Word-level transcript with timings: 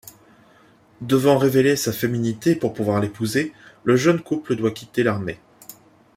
Devant 1.01 1.37
révéler 1.37 1.75
sa 1.75 1.93
féminité 1.93 2.55
pour 2.55 2.73
pouvoir 2.73 2.99
l'épouser, 2.99 3.53
le 3.83 3.95
jeune 3.97 4.19
couple 4.23 4.55
doit 4.55 4.71
quitter 4.71 5.03
l'armée. 5.03 5.39